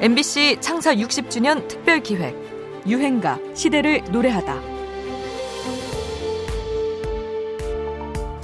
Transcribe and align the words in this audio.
MBC 0.00 0.58
창사 0.60 0.94
60주년 0.94 1.66
특별 1.68 2.00
기획 2.00 2.36
유행가 2.86 3.38
시대를 3.54 4.04
노래하다. 4.10 4.60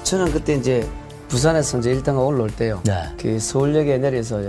저는 0.02 0.32
그때 0.32 0.54
이제 0.54 0.88
부산에서 1.28 1.78
이제 1.78 1.94
1등가 1.94 2.26
올라올 2.26 2.50
때요. 2.50 2.80
네. 2.84 3.04
그 3.20 3.38
서울역에 3.38 3.98
내려서 3.98 4.40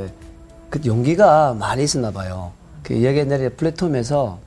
그 0.70 0.80
용기가 0.86 1.54
많이 1.54 1.84
있었나 1.84 2.10
봐요. 2.12 2.54
그 2.84 3.04
역에 3.04 3.26
내려 3.26 3.50
플랫폼에서 3.56 4.40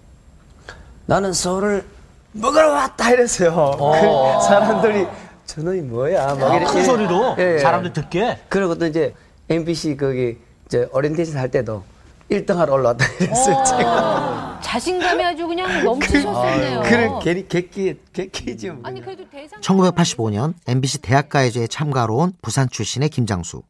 나는 1.05 1.35
서울을 1.35 1.85
먹으러 2.33 2.73
왔다 2.73 3.11
이랬어요. 3.11 3.77
그 3.79 4.47
사람들이 4.47 5.07
저놈이 5.45 5.83
뭐야? 5.83 6.35
막 6.35 6.43
아, 6.43 6.57
이렇게 6.57 6.73
큰 6.73 6.85
소리로 6.85 7.37
예, 7.39 7.55
예. 7.55 7.59
사람들 7.59 7.93
듣게. 7.93 8.39
그리고 8.49 8.77
또 8.77 8.87
이제 8.87 9.15
MBC 9.51 9.97
거기 9.99 10.39
이제 10.67 10.89
오리엔테이션 10.93 11.39
할 11.39 11.51
때도 11.51 11.85
1등 12.31 12.57
하러 12.57 12.75
올라왔다 12.75 13.05
이랬어요. 13.21 13.65
제가. 13.65 14.61
자신감이 14.63 15.25
아주 15.25 15.47
그냥 15.47 15.85
넘치셨었네요. 15.85 16.83
그래 16.83 17.09
괜히 17.23 17.47
객기 17.49 17.95
객기지 18.13 18.71
뭐. 18.71 18.81
아니 18.85 19.01
그래도 19.01 19.29
대상 19.31 19.61
1985년 19.61 20.55
MBC 20.67 20.99
대학가요제에 21.03 21.69
참가하러 21.69 22.15
온 22.15 22.33
부산 22.43 22.69
출신의 22.69 23.11
김장수. 23.11 23.63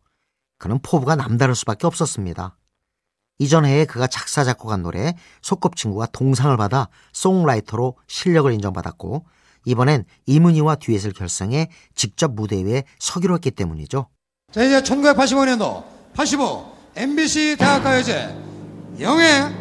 그는 0.58 0.78
포부가 0.82 1.16
남다를 1.16 1.54
수밖에 1.54 1.86
없었습니다. 1.86 2.56
이전 3.38 3.66
해에 3.66 3.84
그가 3.84 4.06
작사 4.06 4.42
작곡한 4.44 4.82
노래 4.82 5.14
소꿉친구가 5.42 6.06
동상을 6.06 6.56
받아 6.56 6.88
송라이터로 7.12 7.96
실력을 8.06 8.50
인정받았고 8.50 9.26
이번엔 9.66 10.04
임은희와 10.24 10.76
듀엣을 10.76 11.12
결성해 11.12 11.68
직접 11.94 12.32
무대 12.32 12.64
위에 12.64 12.84
서기로 12.98 13.34
했기 13.34 13.50
때문이죠. 13.50 14.08
자 14.52 14.62
이제 14.62 14.80
1985년도 14.80 15.84
85 16.14 16.75
MBC 16.96 17.56
대학가요제 17.58 18.34
영예 18.98 19.52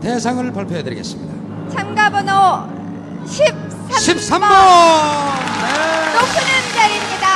대상을 0.00 0.52
발표해 0.52 0.80
드리겠습니다. 0.84 1.34
참가 1.72 2.08
번호 2.08 2.32
13번 3.26 3.90
13번 3.90 4.46
높은 6.14 6.38
음자리입니다. 6.54 7.28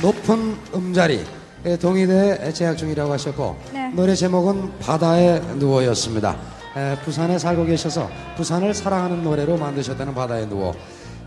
높은 0.00 0.56
음자리 0.72 1.26
예, 1.66 1.76
동의대 1.76 2.52
재학 2.52 2.76
중이라고 2.76 3.12
하셨고 3.12 3.56
네. 3.72 3.88
노래 3.88 4.14
제목은 4.14 4.78
바다에 4.78 5.40
누워였습니다. 5.56 6.36
에, 6.76 6.96
부산에 7.04 7.38
살고 7.40 7.64
계셔서 7.66 8.08
부산을 8.36 8.72
사랑하는 8.72 9.24
노래로 9.24 9.56
만드셨다는 9.56 10.14
바다에 10.14 10.48
누워. 10.48 10.72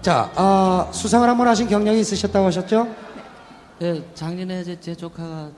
자 0.01 0.31
아, 0.35 0.87
수상을 0.91 1.27
한번 1.27 1.49
하신 1.49 1.67
경력이 1.67 1.99
있으셨다고 1.99 2.47
하셨죠? 2.47 3.10
예, 3.81 4.03
작년에 4.13 4.63
제, 4.63 4.79
제 4.79 4.95
조카가 4.95 5.49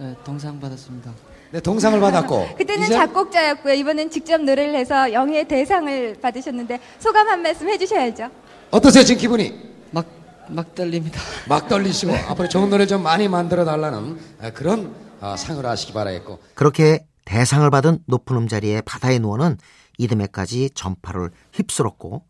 예, 0.00 0.16
동상 0.24 0.58
받았습니다. 0.58 1.12
네 1.52 1.60
동상을 1.60 1.98
받았고 2.00 2.56
그때는 2.58 2.84
이제 2.84 2.94
작곡자였고요. 2.94 3.74
이번엔 3.74 4.10
직접 4.10 4.40
노래를 4.40 4.74
해서 4.74 5.12
영예 5.12 5.44
대상을 5.44 6.16
받으셨는데 6.20 6.80
소감 6.98 7.28
한 7.28 7.40
말씀 7.42 7.68
해주셔야죠. 7.68 8.28
어떠세요 8.70 9.04
지금 9.04 9.20
기분이? 9.20 9.54
막, 9.92 10.06
막 10.48 10.74
떨립니다. 10.74 11.20
막 11.48 11.68
떨리시고 11.68 12.12
앞으로 12.28 12.48
좋은 12.48 12.70
노래 12.70 12.86
좀 12.86 13.02
많이 13.02 13.28
만들어 13.28 13.64
달라는 13.64 14.18
아, 14.40 14.50
그런 14.50 14.94
아, 15.20 15.36
상을 15.36 15.64
하시기 15.64 15.92
바라겠고 15.92 16.40
그렇게 16.54 17.06
대상을 17.24 17.68
받은 17.70 18.00
높은 18.06 18.36
음자리의 18.36 18.82
바다에 18.82 19.20
누워는 19.20 19.58
이듬해까지 19.96 20.70
전파를 20.74 21.30
휩쓸었고 21.52 22.24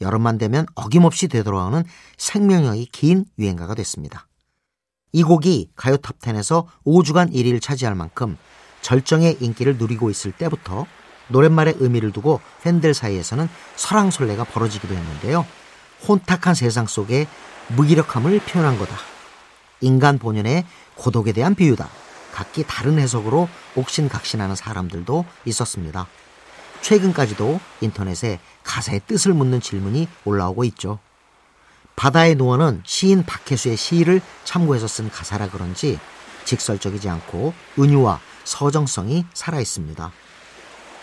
여름만 0.00 0.38
되면 0.38 0.66
어김없이 0.74 1.28
되돌아오는 1.28 1.84
생명력이 2.16 2.86
긴 2.92 3.24
유행가가 3.38 3.74
됐습니다. 3.74 4.26
이 5.12 5.22
곡이 5.22 5.70
가요 5.76 5.96
탑10에서 5.98 6.66
5주간 6.86 7.32
1위를 7.32 7.60
차지할 7.60 7.94
만큼 7.94 8.38
절정의 8.80 9.36
인기를 9.40 9.76
누리고 9.76 10.10
있을 10.10 10.32
때부터 10.32 10.86
노랫말의 11.28 11.76
의미를 11.78 12.12
두고 12.12 12.40
팬들 12.62 12.94
사이에서는 12.94 13.48
설왕설래가 13.76 14.44
벌어지기도 14.44 14.94
했는데요. 14.94 15.46
혼탁한 16.08 16.54
세상 16.54 16.86
속에 16.86 17.26
무기력함을 17.68 18.40
표현한 18.40 18.78
거다. 18.78 18.96
인간 19.80 20.18
본연의 20.18 20.64
고독에 20.94 21.32
대한 21.32 21.54
비유다. 21.54 21.88
각기 22.32 22.64
다른 22.66 22.98
해석으로 22.98 23.48
옥신각신하는 23.76 24.56
사람들도 24.56 25.24
있었습니다. 25.44 26.06
최근까지도 26.80 27.60
인터넷에 27.80 28.40
가사의 28.64 29.02
뜻을 29.06 29.34
묻는 29.34 29.60
질문이 29.60 30.08
올라오고 30.24 30.64
있죠. 30.64 30.98
바다의 32.02 32.34
노원은 32.34 32.82
시인 32.84 33.24
박혜수의 33.24 33.76
시를 33.76 34.20
참고해서 34.42 34.88
쓴 34.88 35.08
가사라 35.08 35.48
그런지 35.50 36.00
직설적이지 36.44 37.08
않고 37.08 37.54
은유와 37.78 38.18
서정성이 38.42 39.24
살아있습니다. 39.32 40.10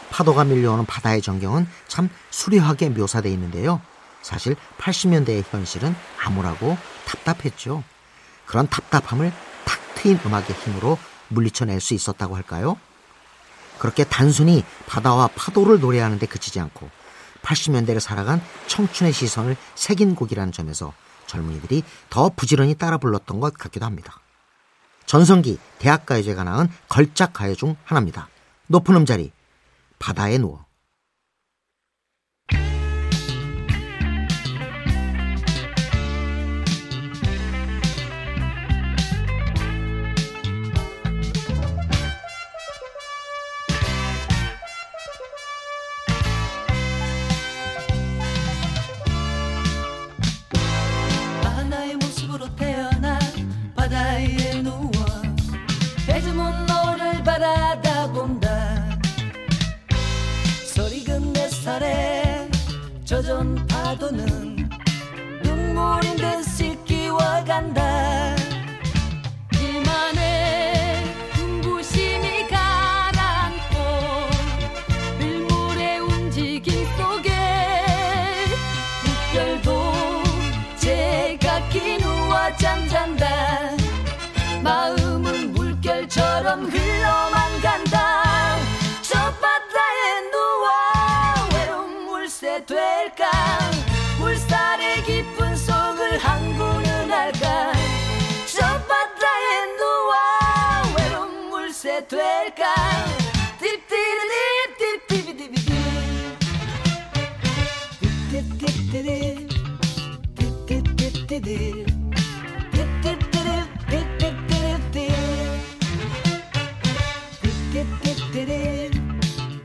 파도가 0.10 0.44
밀려오는 0.44 0.86
바다의 0.86 1.22
전경은 1.22 1.70
참 1.88 2.10
수려하게 2.32 2.90
묘사되어 2.90 3.32
있는데요. 3.32 3.80
사실 4.22 4.58
80년대의 4.78 5.46
현실은 5.50 5.96
암울하고 6.22 6.78
답답했죠. 7.06 7.82
그런 8.46 8.68
답답함을 8.68 9.32
탁 9.64 9.80
트인 9.96 10.20
음악의 10.26 10.48
힘으로 10.48 10.98
물리쳐낼 11.30 11.80
수 11.80 11.94
있었다고 11.94 12.36
할까요? 12.36 12.76
그렇게 13.78 14.04
단순히 14.04 14.66
바다와 14.86 15.30
파도를 15.34 15.80
노래하는데 15.80 16.26
그치지 16.26 16.60
않고 16.60 16.90
80년대를 17.50 18.00
살아간 18.00 18.42
청춘의 18.68 19.12
시선을 19.12 19.58
새긴 19.76 20.16
곡이라는 20.16 20.52
점에서 20.52 20.94
젊은이들이 21.28 21.84
더 22.10 22.30
부지런히 22.30 22.76
따라 22.76 22.98
불렀던 22.98 23.40
것 23.40 23.54
같기도 23.54 23.86
합니다. 23.86 24.20
전성기 25.06 25.58
대학가요제가 25.80 26.44
낳은 26.44 26.70
걸작 26.88 27.34
가요 27.34 27.56
중 27.56 27.76
하나입니다. 27.84 28.30
높은 28.68 28.96
음자리 28.96 29.32
바다에 29.98 30.38
누워 30.38 30.66
너를 56.84 57.24
바라다 57.24 58.08
본다. 58.14 58.50
소리금 60.66 61.34
내 61.34 61.50
살에 61.50 62.50
젖은 63.04 63.68
파도는 63.68 64.70
눈물인 65.44 66.16
듯 66.16 66.44
씻기와 66.44 67.44
간다. 67.44 68.36
일만의 69.62 71.04
눈부심이 71.38 72.48
가라앉고 72.48 73.76
밀물의 75.20 76.00
움직임 76.00 76.86
속에 76.98 77.30
물결도 79.34 79.94
제각기 80.78 81.98
누워 81.98 82.56
잠잔다. 82.56 83.28
물결 84.64 85.19
처럼 86.09 86.65
흘러 86.65 87.28